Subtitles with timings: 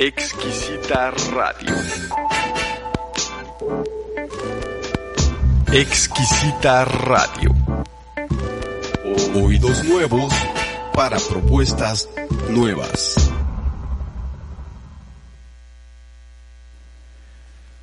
[0.00, 1.74] Exquisita Radio.
[5.72, 7.52] Exquisita Radio.
[9.34, 10.32] Oídos nuevos
[10.94, 12.08] para propuestas
[12.48, 13.28] nuevas.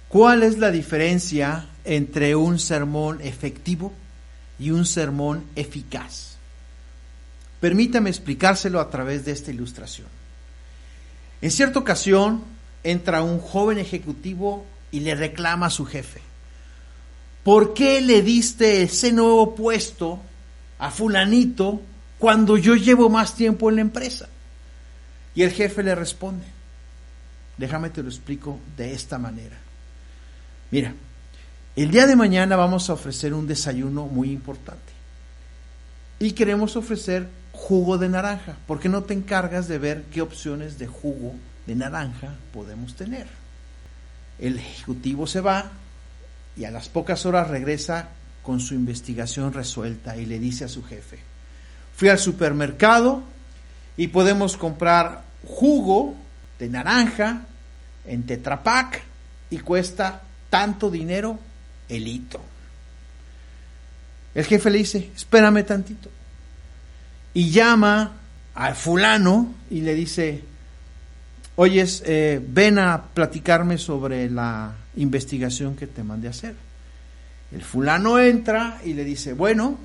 [0.08, 3.92] ¿Cuál es la diferencia entre un sermón efectivo
[4.58, 6.38] y un sermón eficaz?
[7.60, 10.08] Permítame explicárselo a través de esta ilustración.
[11.42, 12.44] En cierta ocasión
[12.84, 16.22] entra un joven ejecutivo y le reclama a su jefe,
[17.44, 20.20] ¿por qué le diste ese nuevo puesto
[20.80, 21.82] a fulanito
[22.18, 24.30] cuando yo llevo más tiempo en la empresa?
[25.34, 26.46] Y el jefe le responde,
[27.58, 29.58] déjame te lo explico de esta manera.
[30.72, 30.94] Mira,
[31.76, 34.94] el día de mañana vamos a ofrecer un desayuno muy importante.
[36.20, 38.58] Y queremos ofrecer jugo de naranja.
[38.68, 41.34] ¿Por qué no te encargas de ver qué opciones de jugo
[41.66, 43.28] de naranja podemos tener?
[44.40, 45.72] El ejecutivo se va
[46.58, 48.10] y a las pocas horas regresa
[48.44, 51.20] con su investigación resuelta y le dice a su jefe,
[51.96, 53.24] fui al supermercado
[53.98, 56.16] y podemos comprar jugo
[56.60, 57.42] de naranja
[58.06, 59.02] en Tetrapac
[59.50, 61.40] y cuesta tanto dinero
[61.90, 62.26] el.
[64.36, 66.10] El jefe le dice, espérame tantito.
[67.36, 68.14] Y llama
[68.56, 70.44] al fulano y le dice,
[71.58, 76.56] oyes, eh, ven a platicarme sobre la investigación que te mandé a hacer.
[77.52, 79.78] El fulano entra y le dice, bueno,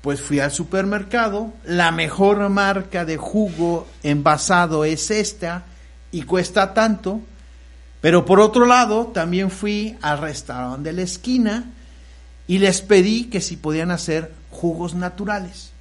[0.00, 5.64] pues fui al supermercado, la mejor marca de jugo envasado es esta
[6.12, 7.20] y cuesta tanto,
[8.00, 11.72] pero por otro lado también fui al restaurante de la esquina
[12.46, 15.72] y les pedí que si podían hacer jugos naturales.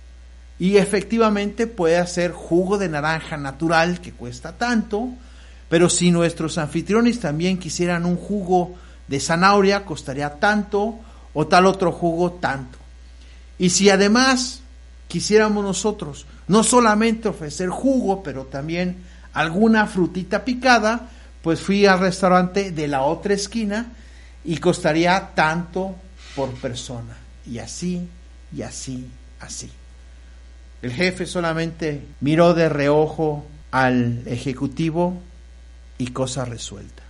[0.57, 5.09] Y efectivamente puede hacer jugo de naranja natural que cuesta tanto,
[5.69, 8.75] pero si nuestros anfitriones también quisieran un jugo
[9.07, 10.95] de zanahoria, costaría tanto,
[11.33, 12.77] o tal otro jugo tanto.
[13.59, 14.61] Y si además
[15.07, 21.09] quisiéramos nosotros no solamente ofrecer jugo, pero también alguna frutita picada,
[21.41, 23.87] pues fui al restaurante de la otra esquina
[24.43, 25.95] y costaría tanto
[26.35, 27.17] por persona.
[27.45, 28.07] Y así,
[28.55, 29.07] y así,
[29.39, 29.69] así.
[30.85, 35.19] El jefe solamente miró de reojo al ejecutivo
[35.97, 37.01] y cosa resuelta.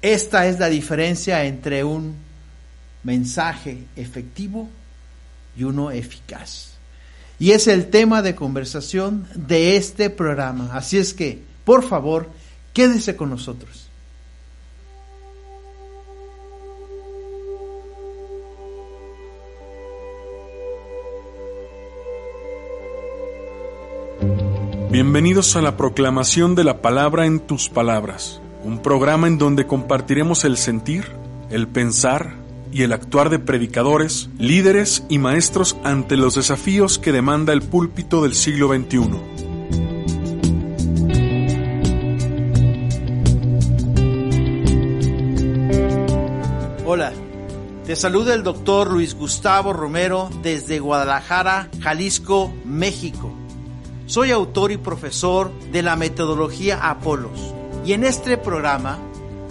[0.00, 2.14] Esta es la diferencia entre un
[3.02, 4.70] mensaje efectivo
[5.54, 6.78] y uno eficaz.
[7.38, 10.70] Y es el tema de conversación de este programa.
[10.72, 12.30] Así es que, por favor,
[12.72, 13.83] quédese con nosotros.
[24.94, 30.44] Bienvenidos a la proclamación de la palabra en tus palabras, un programa en donde compartiremos
[30.44, 31.10] el sentir,
[31.50, 32.36] el pensar
[32.70, 38.22] y el actuar de predicadores, líderes y maestros ante los desafíos que demanda el púlpito
[38.22, 39.00] del siglo XXI.
[46.86, 47.12] Hola,
[47.84, 53.33] te saluda el doctor Luis Gustavo Romero desde Guadalajara, Jalisco, México.
[54.06, 57.54] Soy autor y profesor de la metodología Apolos
[57.86, 58.98] y en este programa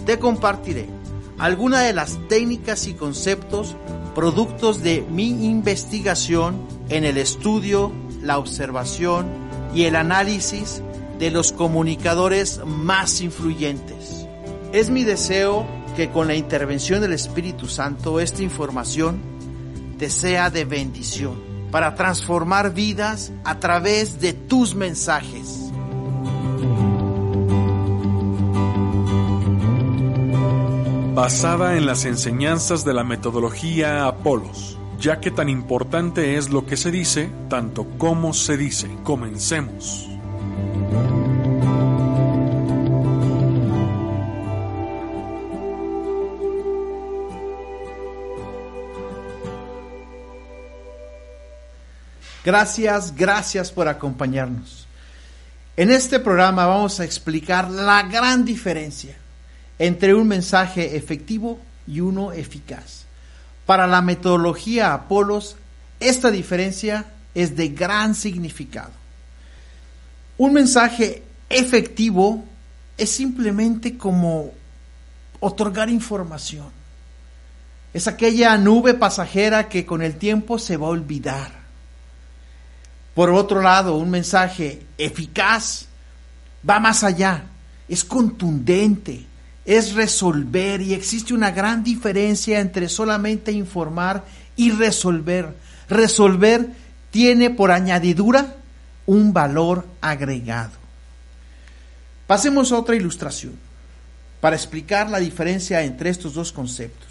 [0.06, 0.86] te compartiré
[1.38, 3.74] algunas de las técnicas y conceptos
[4.14, 6.56] productos de mi investigación
[6.88, 7.90] en el estudio,
[8.22, 9.26] la observación
[9.74, 10.82] y el análisis
[11.18, 14.24] de los comunicadores más influyentes.
[14.72, 15.66] Es mi deseo
[15.96, 19.20] que con la intervención del Espíritu Santo esta información
[19.98, 25.72] te sea de bendición para transformar vidas a través de tus mensajes.
[31.14, 36.76] Basada en las enseñanzas de la metodología Apolos, ya que tan importante es lo que
[36.76, 38.88] se dice, tanto como se dice.
[39.02, 40.08] Comencemos.
[52.44, 54.86] Gracias, gracias por acompañarnos.
[55.78, 59.16] En este programa vamos a explicar la gran diferencia
[59.78, 63.06] entre un mensaje efectivo y uno eficaz.
[63.64, 65.56] Para la metodología Apolos,
[66.00, 68.92] esta diferencia es de gran significado.
[70.36, 72.44] Un mensaje efectivo
[72.98, 74.52] es simplemente como
[75.40, 76.68] otorgar información.
[77.94, 81.63] Es aquella nube pasajera que con el tiempo se va a olvidar
[83.14, 85.86] por otro lado, un mensaje eficaz
[86.68, 87.44] va más allá.
[87.88, 89.26] es contundente,
[89.64, 94.24] es resolver y existe una gran diferencia entre solamente informar
[94.56, 95.54] y resolver.
[95.88, 96.70] Resolver
[97.10, 98.56] tiene por añadidura
[99.06, 100.72] un valor agregado.
[102.26, 103.52] Pasemos a otra ilustración
[104.40, 107.08] para explicar la diferencia entre estos dos conceptos.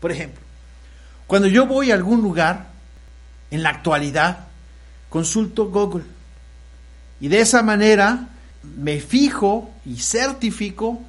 [0.00, 0.42] Por ejemplo,
[1.26, 2.70] cuando yo voy a algún lugar,
[3.50, 4.49] en la actualidad,
[5.10, 6.04] consulto Google
[7.20, 8.28] y de esa manera
[8.62, 11.00] me fijo y certifico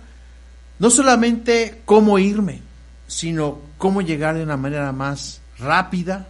[0.79, 2.61] no solamente cómo irme,
[3.07, 6.27] sino cómo llegar de una manera más rápida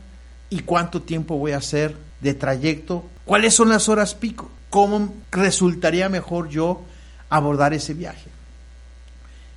[0.50, 6.10] y cuánto tiempo voy a hacer de trayecto, cuáles son las horas pico, cómo resultaría
[6.10, 6.82] mejor yo
[7.30, 8.30] abordar ese viaje.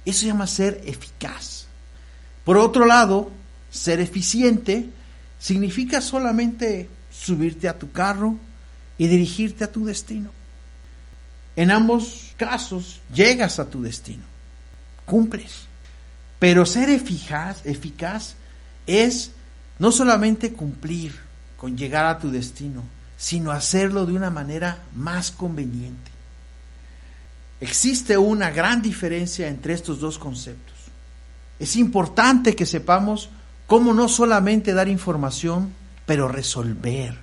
[0.04, 1.66] Eso se llama ser eficaz.
[2.44, 3.30] Por otro lado,
[3.70, 4.88] ser eficiente
[5.38, 8.36] significa solamente subirte a tu carro
[8.98, 10.30] y dirigirte a tu destino.
[11.56, 14.24] En ambos casos llegas a tu destino,
[15.04, 15.66] cumples.
[16.38, 17.62] Pero ser eficaz,
[18.86, 19.30] es
[19.78, 21.14] no solamente cumplir
[21.56, 22.82] con llegar a tu destino,
[23.16, 26.10] sino hacerlo de una manera más conveniente.
[27.60, 30.74] Existe una gran diferencia entre estos dos conceptos.
[31.58, 33.30] Es importante que sepamos
[33.66, 35.72] cómo no solamente dar información,
[36.06, 37.16] pero resolver.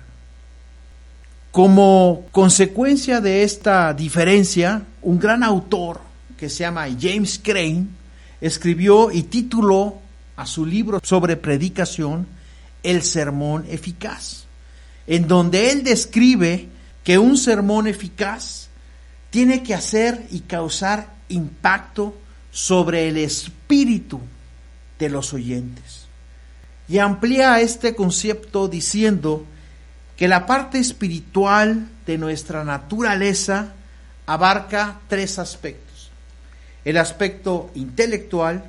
[1.50, 6.00] Como consecuencia de esta diferencia, un gran autor
[6.36, 7.86] que se llama James Crane
[8.40, 10.00] escribió y tituló
[10.36, 12.26] a su libro sobre predicación
[12.82, 14.46] El sermón eficaz,
[15.06, 16.68] en donde él describe
[17.04, 18.68] que un sermón eficaz
[19.30, 22.16] tiene que hacer y causar impacto
[22.50, 24.20] sobre el espíritu
[24.98, 26.01] de los oyentes.
[26.88, 29.46] Y amplía este concepto diciendo
[30.16, 33.72] que la parte espiritual de nuestra naturaleza
[34.26, 36.10] abarca tres aspectos.
[36.84, 38.64] El aspecto intelectual,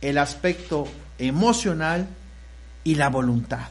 [0.00, 0.88] el aspecto
[1.18, 2.06] emocional
[2.84, 3.68] y la voluntad.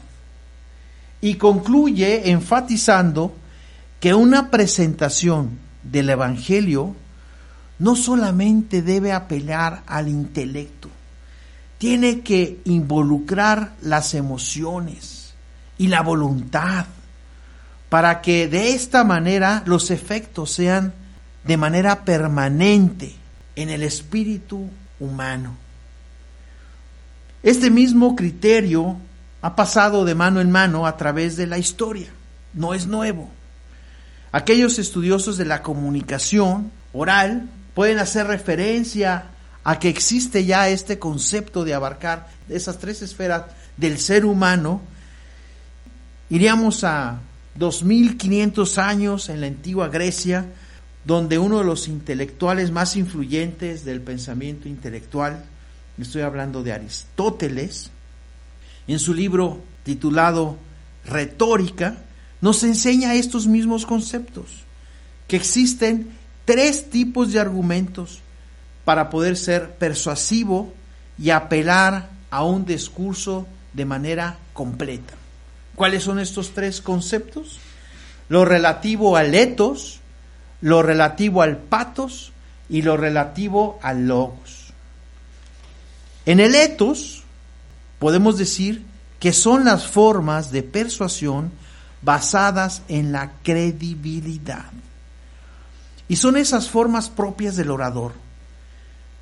[1.20, 3.34] Y concluye enfatizando
[4.00, 6.96] que una presentación del Evangelio
[7.78, 10.88] no solamente debe apelar al intelecto,
[11.82, 15.34] tiene que involucrar las emociones
[15.78, 16.86] y la voluntad
[17.88, 20.94] para que de esta manera los efectos sean
[21.42, 23.16] de manera permanente
[23.56, 24.70] en el espíritu
[25.00, 25.56] humano.
[27.42, 28.96] Este mismo criterio
[29.40, 32.10] ha pasado de mano en mano a través de la historia,
[32.54, 33.28] no es nuevo.
[34.30, 39.31] Aquellos estudiosos de la comunicación oral pueden hacer referencia
[39.64, 43.44] a que existe ya este concepto de abarcar esas tres esferas
[43.76, 44.80] del ser humano.
[46.30, 47.20] Iríamos a
[47.56, 50.46] 2500 años en la antigua Grecia,
[51.04, 55.44] donde uno de los intelectuales más influyentes del pensamiento intelectual,
[55.98, 57.90] estoy hablando de Aristóteles,
[58.88, 60.56] en su libro titulado
[61.04, 61.98] Retórica,
[62.40, 64.64] nos enseña estos mismos conceptos,
[65.28, 66.10] que existen
[66.44, 68.20] tres tipos de argumentos
[68.84, 70.72] para poder ser persuasivo
[71.18, 75.14] y apelar a un discurso de manera completa.
[75.74, 77.58] ¿Cuáles son estos tres conceptos?
[78.28, 80.00] Lo relativo al etos,
[80.60, 82.32] lo relativo al patos
[82.68, 84.72] y lo relativo al logos.
[86.24, 87.24] En el etos
[87.98, 88.84] podemos decir
[89.20, 91.52] que son las formas de persuasión
[92.02, 94.66] basadas en la credibilidad.
[96.08, 98.12] Y son esas formas propias del orador,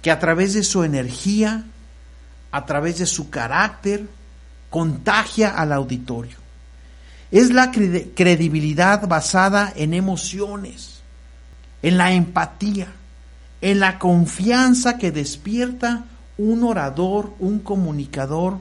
[0.02, 1.64] que a través de su energía,
[2.50, 4.06] a través de su carácter,
[4.70, 6.36] contagia al auditorio.
[7.30, 11.00] Es la credibilidad basada en emociones,
[11.82, 12.88] en la empatía,
[13.60, 16.04] en la confianza que despierta
[16.38, 18.58] un orador, un comunicador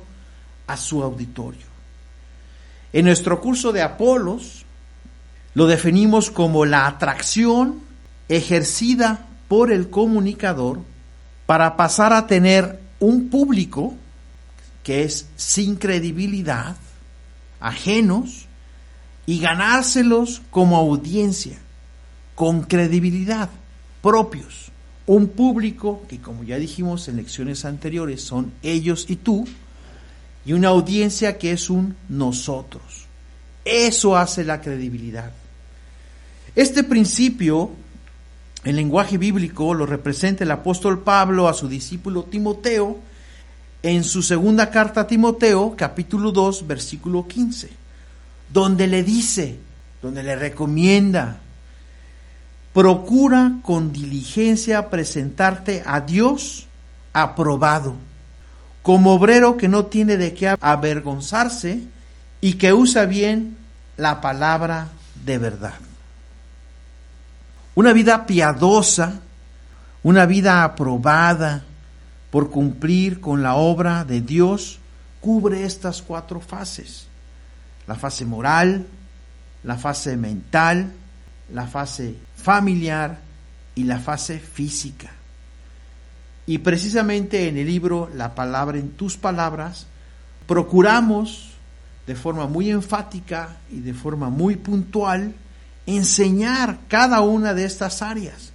[0.68, 1.66] a su auditorio.
[2.92, 4.66] En nuestro curso de Apolos
[5.54, 7.82] lo definimos como la atracción
[8.28, 10.82] ejercida por el comunicador
[11.50, 13.96] para pasar a tener un público
[14.84, 16.76] que es sin credibilidad,
[17.60, 18.46] ajenos,
[19.26, 21.58] y ganárselos como audiencia,
[22.36, 23.50] con credibilidad,
[24.04, 24.72] propios.
[25.08, 29.48] Un público que, como ya dijimos en lecciones anteriores, son ellos y tú,
[30.46, 33.08] y una audiencia que es un nosotros.
[33.66, 35.32] Eso hace la credibilidad.
[36.56, 37.72] Este principio,
[38.64, 43.00] en lenguaje bíblico, lo representa el apóstol Pablo a su discípulo Timoteo
[43.82, 47.80] en su segunda carta a Timoteo, capítulo 2, versículo 15
[48.52, 49.60] donde le dice,
[50.02, 51.38] donde le recomienda,
[52.74, 56.68] procura con diligencia presentarte a Dios
[57.14, 57.96] aprobado,
[58.82, 61.82] como obrero que no tiene de qué avergonzarse
[62.42, 63.58] y que usa bien
[63.98, 64.90] la palabra
[65.26, 65.74] de verdad.
[67.80, 69.22] Una vida piadosa,
[70.04, 71.64] una vida aprobada
[72.30, 74.80] por cumplir con la obra de Dios,
[75.22, 77.08] cubre estas cuatro fases.
[77.88, 78.86] La fase moral,
[79.64, 80.92] la fase mental,
[81.54, 83.20] la fase familiar
[83.76, 85.12] y la fase física.
[86.48, 89.88] Y precisamente en el libro La palabra en tus palabras,
[90.48, 91.52] procuramos
[92.06, 95.34] de forma muy enfática y de forma muy puntual
[95.96, 98.52] enseñar cada una de estas áreas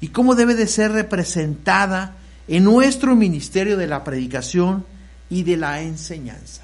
[0.00, 2.16] y cómo debe de ser representada
[2.48, 4.84] en nuestro ministerio de la predicación
[5.30, 6.62] y de la enseñanza.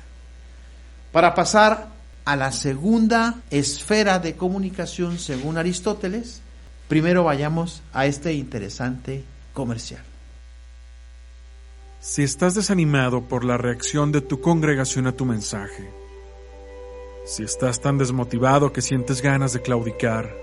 [1.13, 1.89] Para pasar
[2.25, 6.43] a la segunda esfera de comunicación según Aristóteles,
[6.89, 10.03] primero vayamos a este interesante comercial.
[12.01, 15.91] Si estás desanimado por la reacción de tu congregación a tu mensaje,
[17.29, 20.35] si estás tan desmotivado que sientes ganas de claudicar,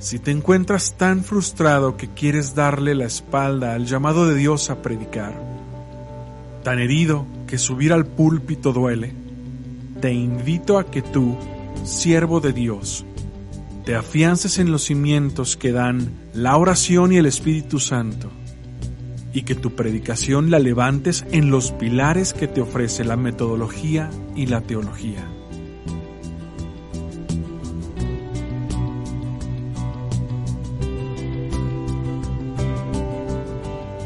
[0.00, 4.80] si te encuentras tan frustrado que quieres darle la espalda al llamado de Dios a
[4.80, 5.34] predicar,
[6.64, 9.12] tan herido que subir al púlpito duele,
[10.00, 11.36] te invito a que tú,
[11.84, 13.04] siervo de Dios,
[13.84, 18.30] te afiances en los cimientos que dan la oración y el Espíritu Santo,
[19.34, 24.46] y que tu predicación la levantes en los pilares que te ofrece la metodología y
[24.46, 25.28] la teología.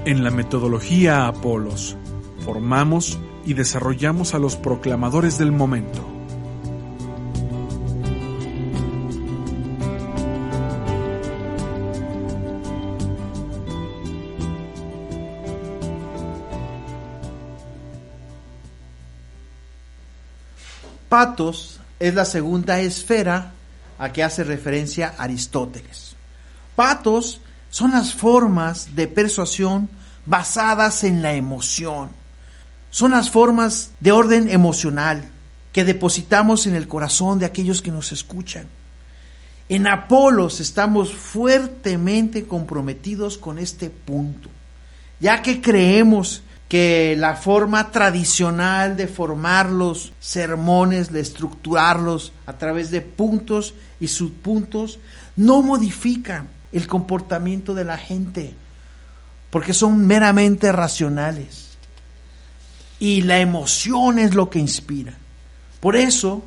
[0.06, 1.96] En la metodología Apolos,
[2.44, 6.00] formamos y desarrollamos a los proclamadores del momento.
[21.08, 23.54] Patos es la segunda esfera
[23.98, 26.14] a que hace referencia Aristóteles.
[26.76, 27.40] Patos
[27.76, 29.90] son las formas de persuasión
[30.24, 32.08] basadas en la emoción
[32.88, 35.28] son las formas de orden emocional
[35.74, 38.66] que depositamos en el corazón de aquellos que nos escuchan.
[39.68, 44.48] En Apolos estamos fuertemente comprometidos con este punto,
[45.20, 52.90] ya que creemos que la forma tradicional de formar los sermones, de estructurarlos a través
[52.90, 54.98] de puntos y subpuntos,
[55.36, 58.54] no modifica el comportamiento de la gente,
[59.50, 61.66] porque son meramente racionales
[62.98, 65.14] y la emoción es lo que inspira.
[65.80, 66.44] Por eso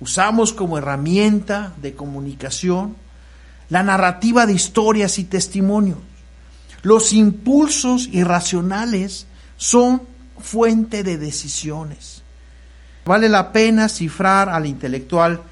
[0.00, 2.96] usamos como herramienta de comunicación
[3.68, 5.98] la narrativa de historias y testimonios.
[6.82, 10.02] Los impulsos irracionales son
[10.38, 12.22] fuente de decisiones.
[13.04, 15.42] Vale la pena cifrar al intelectual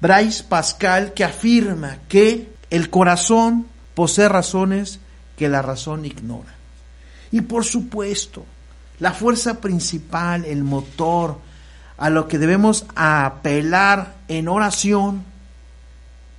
[0.00, 5.00] Bryce Pascal que afirma que el corazón posee razones
[5.36, 6.54] que la razón ignora.
[7.30, 8.44] Y por supuesto,
[9.00, 11.38] la fuerza principal, el motor,
[11.98, 15.24] a lo que debemos apelar en oración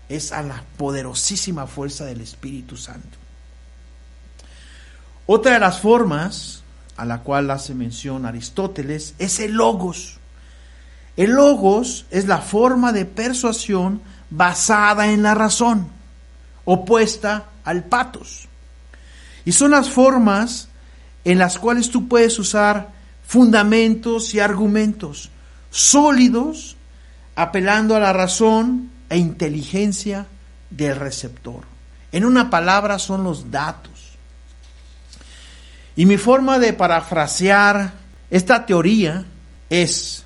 [0.08, 3.18] es a la poderosísima fuerza del Espíritu Santo.
[5.28, 6.64] Otra de las formas
[6.98, 10.18] a la cual hace mención Aristóteles es el logos.
[11.16, 15.90] El logos es la forma de persuasión basada en la razón,
[16.72, 18.48] opuesta al patos.
[19.44, 20.70] Y son las formas
[21.26, 22.90] en las cuales tú puedes usar
[23.26, 25.32] fundamentos y argumentos
[25.72, 26.78] sólidos,
[27.36, 30.28] apelando a la razón e inteligencia
[30.70, 31.62] del receptor.
[32.12, 34.18] En una palabra son los datos.
[35.96, 37.94] Y mi forma de parafrasear
[38.30, 39.26] esta teoría
[39.72, 40.24] es,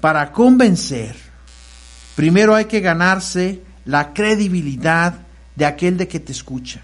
[0.00, 1.14] para convencer,
[2.16, 6.80] primero hay que ganarse la credibilidad de aquel de que te escucha,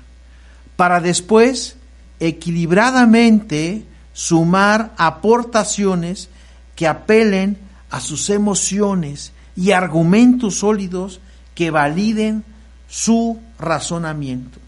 [0.77, 1.77] para después
[2.21, 6.29] equilibradamente sumar aportaciones
[6.75, 7.59] que apelen
[7.91, 11.21] a sus emociones y argumentos sólidos
[11.55, 12.45] que validen
[12.89, 14.59] su razonamiento.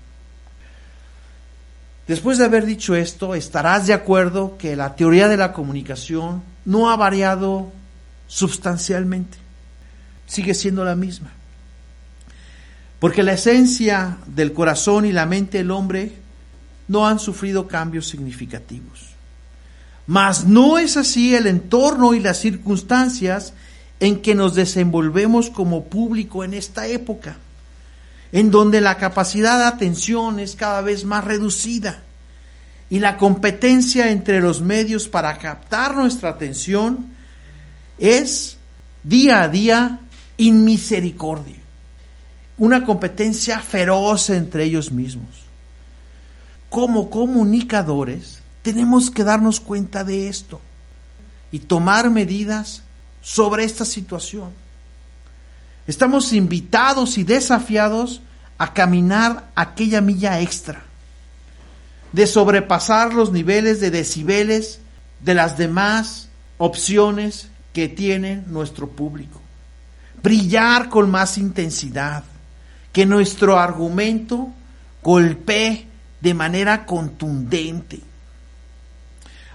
[2.07, 6.91] Después de haber dicho esto, estarás de acuerdo que la teoría de la comunicación no
[6.91, 7.71] ha variado
[8.27, 9.37] sustancialmente.
[10.27, 11.31] Sigue siendo la misma.
[12.99, 16.13] Porque la esencia del corazón y la mente del hombre
[16.89, 19.11] no han sufrido cambios significativos.
[20.07, 23.53] Mas no es así el entorno y las circunstancias
[24.01, 27.37] en que nos desenvolvemos como público en esta época.
[28.31, 32.03] en donde la capacidad de atención es cada vez más reducida
[32.91, 37.07] y la competencia entre los medios para captar nuestra atención
[37.99, 38.57] es
[39.03, 40.01] día a día
[40.37, 41.58] inmisericordia.
[42.59, 45.29] Una competencia feroz entre ellos mismos.
[46.69, 50.61] Como comunicadores tenemos que darnos cuenta de esto
[51.51, 52.83] y tomar medidas
[53.23, 54.51] sobre esta situación.
[55.87, 58.21] Estamos invitados y desafiados
[58.59, 60.83] a caminar aquella milla extra,
[62.13, 64.81] de sobrepasar los niveles de decibeles
[65.21, 69.41] de las demás opciones que tiene nuestro público,
[70.23, 72.25] brillar con más intensidad,
[72.93, 74.49] que nuestro argumento
[75.03, 75.87] golpee
[76.21, 78.01] de manera contundente.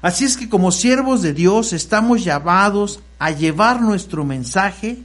[0.02, 5.00] Así es que como siervos de Dios estamos llamados a llevar nuestro mensaje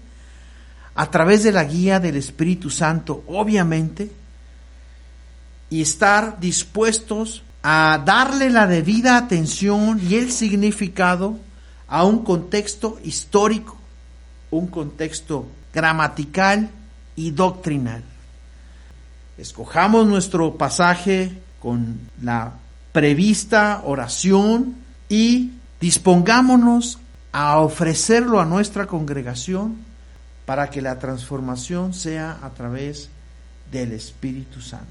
[0.94, 4.10] a través de la guía del Espíritu Santo, obviamente,
[5.70, 11.38] y estar dispuestos a darle la debida atención y el significado
[11.86, 13.76] a un contexto histórico,
[14.50, 16.70] un contexto gramatical
[17.14, 18.02] y doctrinal.
[19.38, 21.30] Escojamos nuestro pasaje
[21.60, 22.54] con la
[22.90, 24.74] prevista oración
[25.08, 26.98] y dispongámonos
[27.30, 29.76] a ofrecerlo a nuestra congregación
[30.44, 33.10] para que la transformación sea a través
[33.70, 34.86] del Espíritu Santo.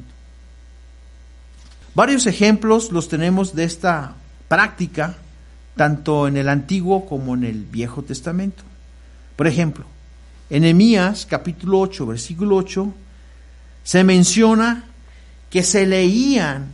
[1.93, 4.13] Varios ejemplos los tenemos de esta
[4.47, 5.17] práctica,
[5.75, 8.63] tanto en el Antiguo como en el Viejo Testamento.
[9.35, 9.83] Por ejemplo,
[10.49, 12.93] en Emías capítulo 8, versículo 8,
[13.87, 14.83] se menciona
[15.49, 16.73] que se leían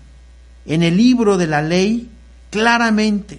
[0.65, 2.09] en el libro de la ley
[2.49, 3.37] claramente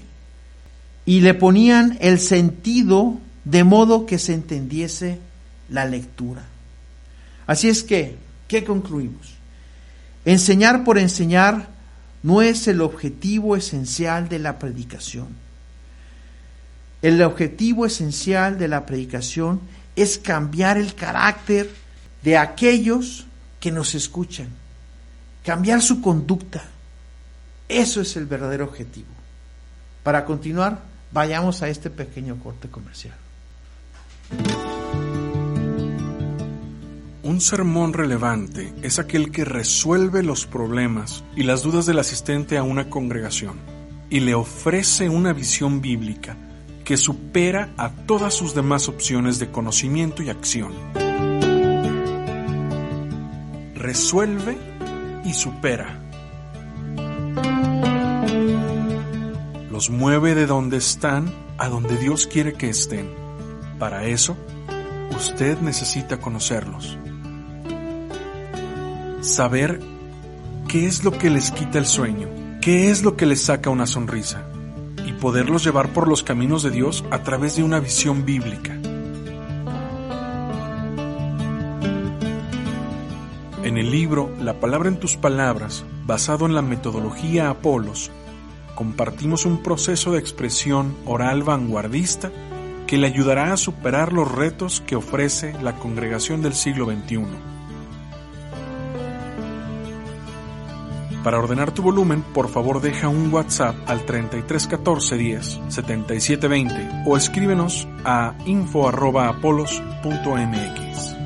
[1.05, 5.19] y le ponían el sentido de modo que se entendiese
[5.69, 6.45] la lectura.
[7.49, 8.17] Así es que,
[8.47, 9.35] ¿qué concluimos?
[10.25, 11.69] Enseñar por enseñar
[12.23, 15.27] no es el objetivo esencial de la predicación.
[17.03, 19.61] El objetivo esencial de la predicación
[19.97, 21.69] es cambiar el carácter
[22.23, 23.27] de aquellos
[23.65, 24.49] que nos escuchan,
[25.43, 26.63] cambiar su conducta.
[27.67, 29.09] Eso es el verdadero objetivo.
[30.03, 33.15] Para continuar, vayamos a este pequeño corte comercial.
[37.23, 42.63] Un sermón relevante es aquel que resuelve los problemas y las dudas del asistente a
[42.63, 43.57] una congregación
[44.11, 46.37] y le ofrece una visión bíblica
[46.85, 50.75] que supera a todas sus demás opciones de conocimiento y acción.
[53.85, 54.57] Resuelve
[55.27, 56.01] y supera.
[59.71, 63.11] Los mueve de donde están a donde Dios quiere que estén.
[63.79, 64.39] Para eso,
[65.15, 66.97] usted necesita conocerlos
[69.21, 69.81] saber
[70.67, 72.29] qué es lo que les quita el sueño,
[72.63, 74.47] qué es lo que les saca una sonrisa,
[75.07, 78.79] y poderlos llevar por los caminos de Dios a través de una visión bíblica.
[83.65, 88.11] En el libro La palabra en tus palabras, basado en la metodología Apolos,
[88.75, 92.31] compartimos un proceso de expresión oral vanguardista
[92.87, 97.25] que le ayudará a superar los retos que ofrece la congregación del siglo XXI.
[101.23, 107.89] Para ordenar tu volumen, por favor deja un WhatsApp al 3314 10 7720 o escríbenos
[108.05, 111.24] a info@apolos.mx.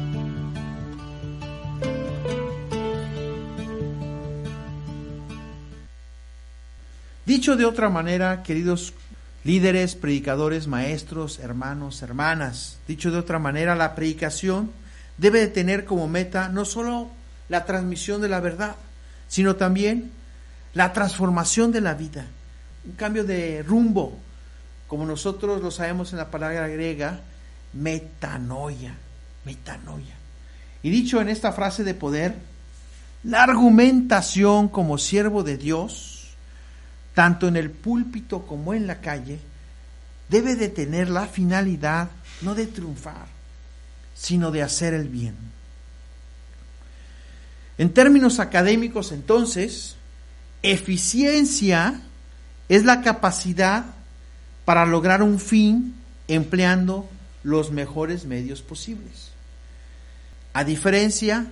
[7.39, 8.95] Dicho de otra manera, queridos
[9.45, 14.73] líderes, predicadores, maestros, hermanos, hermanas, dicho de otra manera, la predicación
[15.19, 17.09] debe de tener como meta no solo
[17.49, 18.75] la transmisión de la verdad,
[19.29, 20.11] sino también
[20.75, 22.27] la transformación de la vida,
[22.85, 24.19] un cambio de rumbo,
[24.89, 27.21] como nosotros lo sabemos en la palabra griega,
[27.73, 28.95] metanoia,
[29.45, 30.17] metanoia.
[30.83, 32.35] Y dicho en esta frase de poder,
[33.23, 36.18] la argumentación como siervo de Dios,
[37.19, 39.41] tanto en el púlpito como en la calle,
[40.29, 42.11] debe de tener la finalidad
[42.43, 43.27] no de triunfar,
[44.15, 45.35] sino de hacer el bien.
[47.77, 49.97] En términos académicos, entonces,
[50.63, 52.01] eficiencia
[52.69, 53.87] es la capacidad
[54.65, 55.97] para lograr un fin
[56.29, 57.11] empleando
[57.43, 59.33] los mejores medios posibles.
[60.53, 61.47] A diferencia,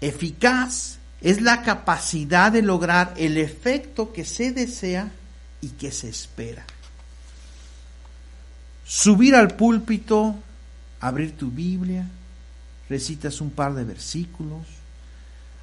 [0.00, 5.10] eficaz es la capacidad de lograr el efecto que se desea
[5.60, 6.64] y que se espera.
[8.84, 10.34] Subir al púlpito,
[11.00, 12.08] abrir tu Biblia,
[12.88, 14.66] recitas un par de versículos,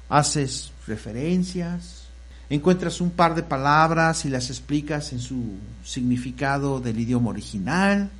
[0.08, 2.04] haces referencias,
[2.48, 8.10] encuentras un par de palabras y las explicas en su significado del idioma original,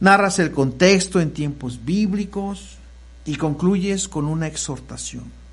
[0.00, 2.76] narras el contexto en tiempos bíblicos
[3.24, 5.45] y concluyes con una exhortación.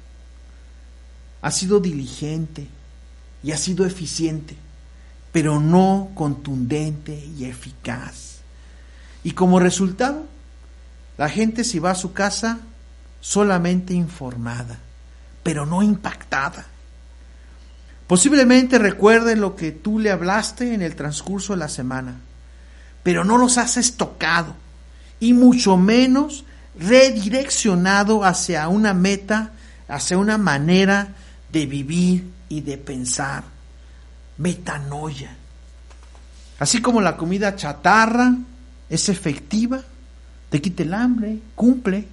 [1.43, 2.67] Has sido diligente
[3.43, 4.55] y has sido eficiente,
[5.33, 8.37] pero no contundente y eficaz.
[9.25, 10.25] Y como resultado,
[11.17, 12.59] la gente se va a su casa
[13.19, 14.79] solamente informada,
[15.43, 16.65] pero no impactada.
[18.07, 22.15] Posiblemente recuerden lo que tú le hablaste en el transcurso de la semana,
[23.03, 24.55] pero no los has estocado
[25.19, 26.45] y mucho menos
[26.79, 29.51] redireccionado hacia una meta,
[29.89, 31.15] hacia una manera
[31.53, 33.43] de vivir y de pensar.
[34.39, 35.37] Metanoia.
[36.59, 38.35] Así como la comida chatarra
[38.89, 39.81] es efectiva,
[40.49, 42.07] te quita el hambre, cumple,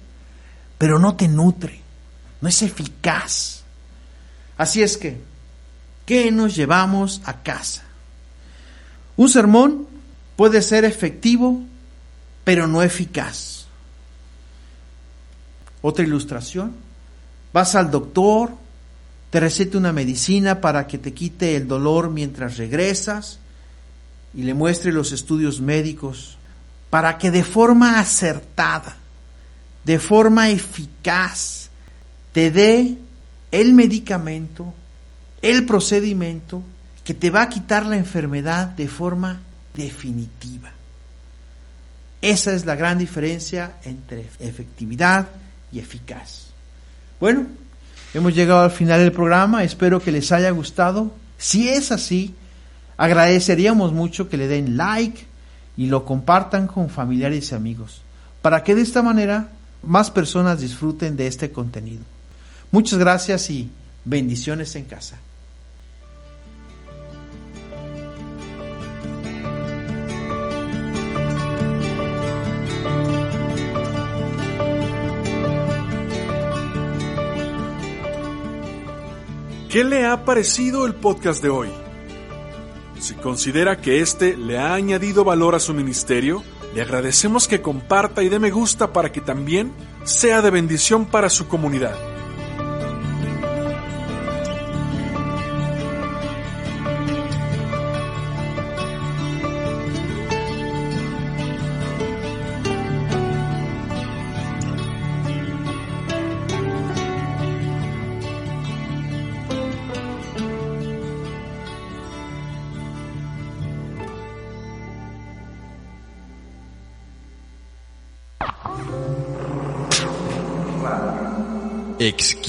[0.77, 1.81] pero no te nutre,
[2.39, 3.63] no es eficaz.
[4.57, 5.19] Así es que,
[6.05, 7.83] ¿qué nos llevamos a casa?
[9.17, 9.87] Un sermón
[10.35, 11.61] puede ser efectivo,
[12.43, 13.65] pero no eficaz.
[15.81, 16.75] Otra ilustración,
[17.53, 18.51] vas al doctor,
[19.31, 23.39] te receta una medicina para que te quite el dolor mientras regresas
[24.33, 26.37] y le muestre los estudios médicos
[26.89, 28.97] para que de forma acertada,
[29.85, 31.69] de forma eficaz,
[32.33, 32.97] te dé
[33.51, 34.73] el medicamento,
[35.41, 36.61] el procedimiento
[37.05, 39.39] que te va a quitar la enfermedad de forma
[39.73, 40.71] definitiva.
[42.21, 45.29] Esa es la gran diferencia entre efectividad
[45.71, 46.47] y eficaz.
[47.19, 47.47] Bueno,
[48.13, 51.11] hemos llegado al final del programa, espero que les haya gustado.
[51.37, 52.35] Si es así,
[52.97, 55.25] agradeceríamos mucho que le den like,
[55.77, 58.01] y lo compartan con familiares y amigos,
[58.41, 59.49] para que de esta manera
[59.83, 62.03] más personas disfruten de este contenido.
[62.71, 63.69] Muchas gracias y
[64.05, 65.17] bendiciones en casa.
[79.71, 81.69] ¿Qué le ha parecido el podcast de hoy?
[82.99, 86.43] Si considera que este le ha añadido valor a su ministerio,
[86.75, 89.71] le agradecemos que comparta y dé me gusta para que también
[90.03, 92.10] sea de bendición para su comunidad.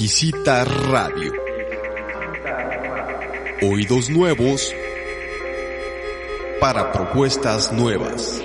[0.03, 1.33] Exquisita Radio.
[3.63, 4.75] Oídos nuevos
[6.59, 8.42] para propuestas nuevas.